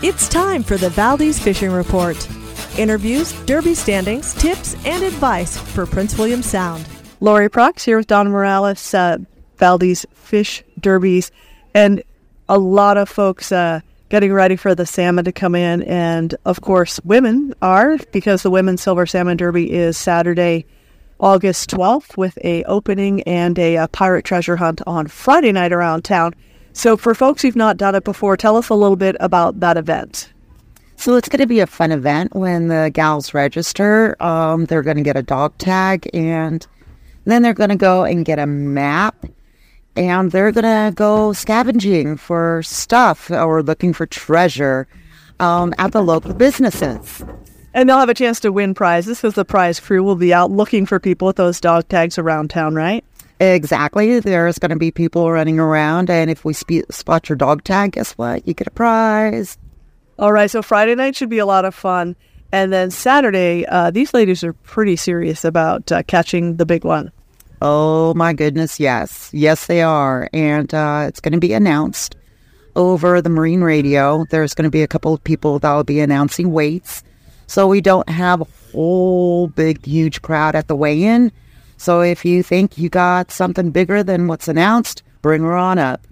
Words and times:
It's 0.00 0.28
time 0.28 0.62
for 0.62 0.76
the 0.76 0.90
Valdez 0.90 1.40
Fishing 1.40 1.72
Report. 1.72 2.16
Interviews, 2.78 3.32
derby 3.46 3.74
standings, 3.74 4.32
tips, 4.32 4.76
and 4.86 5.02
advice 5.02 5.58
for 5.58 5.86
Prince 5.86 6.16
William 6.16 6.40
Sound. 6.40 6.86
Laurie 7.18 7.50
Prax 7.50 7.82
here 7.82 7.96
with 7.96 8.06
Dana 8.06 8.30
Morales, 8.30 8.94
uh, 8.94 9.18
Valdez 9.56 10.06
Fish 10.14 10.62
Derbies, 10.78 11.32
and 11.74 12.00
a 12.48 12.60
lot 12.60 12.96
of 12.96 13.08
folks 13.08 13.50
uh, 13.50 13.80
getting 14.08 14.32
ready 14.32 14.54
for 14.54 14.72
the 14.72 14.86
salmon 14.86 15.24
to 15.24 15.32
come 15.32 15.56
in. 15.56 15.82
And 15.82 16.32
of 16.44 16.60
course, 16.60 17.00
women 17.02 17.52
are 17.60 17.98
because 18.12 18.44
the 18.44 18.50
Women's 18.50 18.82
Silver 18.82 19.04
Salmon 19.04 19.36
Derby 19.36 19.72
is 19.72 19.96
Saturday, 19.96 20.64
August 21.18 21.70
12th, 21.70 22.16
with 22.16 22.38
a 22.44 22.62
opening 22.64 23.22
and 23.22 23.58
a, 23.58 23.74
a 23.74 23.88
pirate 23.88 24.24
treasure 24.24 24.54
hunt 24.54 24.80
on 24.86 25.08
Friday 25.08 25.50
night 25.50 25.72
around 25.72 26.04
town. 26.04 26.36
So, 26.78 26.96
for 26.96 27.12
folks 27.12 27.42
who've 27.42 27.56
not 27.56 27.76
done 27.76 27.96
it 27.96 28.04
before, 28.04 28.36
tell 28.36 28.56
us 28.56 28.68
a 28.68 28.74
little 28.76 28.94
bit 28.94 29.16
about 29.18 29.58
that 29.58 29.76
event. 29.76 30.32
So 30.94 31.16
it's 31.16 31.28
going 31.28 31.40
to 31.40 31.46
be 31.48 31.58
a 31.58 31.66
fun 31.66 31.90
event 31.90 32.36
when 32.36 32.68
the 32.68 32.92
gals 32.94 33.34
register. 33.34 34.14
Um, 34.22 34.66
they're 34.66 34.84
going 34.84 34.96
to 34.96 35.02
get 35.02 35.16
a 35.16 35.22
dog 35.24 35.58
tag 35.58 36.08
and 36.14 36.64
then 37.24 37.42
they're 37.42 37.52
going 37.52 37.70
to 37.70 37.76
go 37.76 38.04
and 38.04 38.24
get 38.24 38.38
a 38.38 38.46
map 38.46 39.26
and 39.96 40.30
they're 40.30 40.52
going 40.52 40.62
to 40.62 40.94
go 40.94 41.32
scavenging 41.32 42.16
for 42.16 42.62
stuff 42.62 43.28
or 43.28 43.60
looking 43.60 43.92
for 43.92 44.06
treasure 44.06 44.86
um, 45.40 45.74
at 45.78 45.90
the 45.90 46.00
local 46.00 46.32
businesses. 46.32 47.24
And 47.74 47.88
they'll 47.88 47.98
have 47.98 48.08
a 48.08 48.14
chance 48.14 48.38
to 48.40 48.52
win 48.52 48.72
prizes 48.72 49.18
because 49.18 49.34
the 49.34 49.44
prize 49.44 49.80
crew 49.80 50.04
will 50.04 50.14
be 50.14 50.32
out 50.32 50.52
looking 50.52 50.86
for 50.86 51.00
people 51.00 51.26
with 51.26 51.36
those 51.36 51.60
dog 51.60 51.88
tags 51.88 52.18
around 52.18 52.50
town, 52.50 52.76
right? 52.76 53.04
Exactly. 53.40 54.20
There's 54.20 54.58
going 54.58 54.70
to 54.70 54.76
be 54.76 54.90
people 54.90 55.30
running 55.30 55.60
around, 55.60 56.10
and 56.10 56.30
if 56.30 56.44
we 56.44 56.52
sp- 56.54 56.90
spot 56.90 57.28
your 57.28 57.36
dog 57.36 57.62
tag, 57.62 57.92
guess 57.92 58.12
what? 58.12 58.46
You 58.46 58.54
get 58.54 58.66
a 58.66 58.72
prize. 58.72 59.58
All 60.18 60.32
right. 60.32 60.50
So 60.50 60.62
Friday 60.62 60.96
night 60.96 61.14
should 61.14 61.30
be 61.30 61.38
a 61.38 61.46
lot 61.46 61.64
of 61.64 61.74
fun. 61.74 62.16
And 62.50 62.72
then 62.72 62.90
Saturday, 62.90 63.66
uh, 63.66 63.90
these 63.90 64.14
ladies 64.14 64.42
are 64.42 64.54
pretty 64.54 64.96
serious 64.96 65.44
about 65.44 65.92
uh, 65.92 66.02
catching 66.04 66.56
the 66.56 66.66
big 66.66 66.84
one. 66.84 67.12
Oh, 67.60 68.14
my 68.14 68.32
goodness. 68.32 68.80
Yes. 68.80 69.30
Yes, 69.32 69.66
they 69.66 69.82
are. 69.82 70.28
And 70.32 70.72
uh, 70.72 71.04
it's 71.06 71.20
going 71.20 71.32
to 71.32 71.38
be 71.38 71.52
announced 71.52 72.16
over 72.74 73.20
the 73.20 73.28
marine 73.28 73.60
radio. 73.60 74.24
There's 74.30 74.54
going 74.54 74.64
to 74.64 74.70
be 74.70 74.82
a 74.82 74.88
couple 74.88 75.12
of 75.12 75.22
people 75.22 75.58
that 75.58 75.72
will 75.72 75.84
be 75.84 76.00
announcing 76.00 76.52
weights. 76.52 77.04
So 77.46 77.66
we 77.68 77.80
don't 77.80 78.08
have 78.08 78.40
a 78.40 78.46
whole 78.72 79.48
big, 79.48 79.84
huge 79.84 80.22
crowd 80.22 80.54
at 80.54 80.68
the 80.68 80.76
weigh 80.76 81.02
in 81.02 81.30
so 81.78 82.02
if 82.02 82.24
you 82.24 82.42
think 82.42 82.76
you 82.76 82.90
got 82.90 83.30
something 83.30 83.70
bigger 83.70 84.02
than 84.02 84.26
what's 84.26 84.48
announced, 84.48 85.02
bring 85.22 85.42
her 85.42 85.56
on 85.56 85.78
up. 85.78 86.06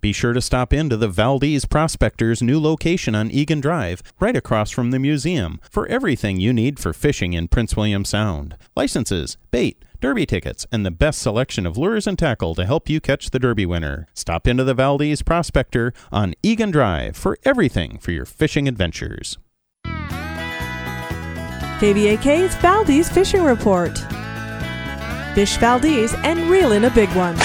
Be 0.00 0.12
sure 0.12 0.32
to 0.32 0.40
stop 0.40 0.72
into 0.72 0.96
the 0.96 1.08
Valdez 1.08 1.64
Prospectors' 1.64 2.40
new 2.40 2.60
location 2.60 3.16
on 3.16 3.32
Egan 3.32 3.60
Drive, 3.60 4.00
right 4.20 4.36
across 4.36 4.70
from 4.70 4.92
the 4.92 5.00
museum, 5.00 5.58
for 5.68 5.88
everything 5.88 6.38
you 6.38 6.52
need 6.52 6.78
for 6.78 6.92
fishing 6.92 7.32
in 7.32 7.48
Prince 7.48 7.76
William 7.76 8.04
Sound. 8.04 8.56
Licenses, 8.76 9.36
bait, 9.50 9.84
derby 10.00 10.24
tickets, 10.24 10.68
and 10.70 10.86
the 10.86 10.92
best 10.92 11.20
selection 11.20 11.66
of 11.66 11.76
lures 11.76 12.06
and 12.06 12.16
tackle 12.16 12.54
to 12.54 12.64
help 12.64 12.88
you 12.88 13.00
catch 13.00 13.30
the 13.30 13.40
derby 13.40 13.66
winner. 13.66 14.06
Stop 14.14 14.46
into 14.46 14.62
the 14.62 14.74
Valdez 14.74 15.22
Prospector 15.22 15.92
on 16.12 16.34
Egan 16.44 16.70
Drive 16.70 17.16
for 17.16 17.36
everything 17.44 17.98
for 17.98 18.12
your 18.12 18.24
fishing 18.24 18.68
adventures. 18.68 19.36
KVAK's 21.80 22.54
Valdez 22.56 23.08
Fishing 23.08 23.42
Report. 23.42 23.98
Fish 25.38 25.56
Valdez 25.58 26.14
and 26.24 26.50
reel 26.50 26.72
in 26.72 26.82
a 26.82 26.90
big 26.90 27.08
one. 27.10 27.36